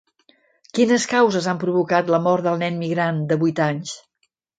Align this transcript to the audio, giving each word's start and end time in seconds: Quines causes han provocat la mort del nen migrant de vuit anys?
Quines 0.77 1.03
causes 1.11 1.49
han 1.51 1.59
provocat 1.63 2.09
la 2.13 2.19
mort 2.29 2.47
del 2.47 2.57
nen 2.63 2.79
migrant 2.85 3.21
de 3.33 3.39
vuit 3.45 3.63
anys? 3.67 3.93